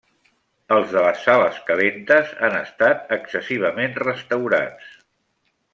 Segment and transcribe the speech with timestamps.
[0.77, 4.91] Els de les sales calentes han estat excessivament restaurats.